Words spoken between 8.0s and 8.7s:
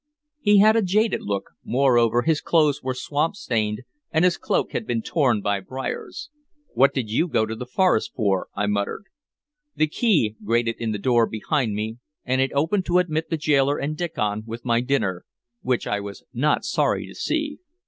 for?" I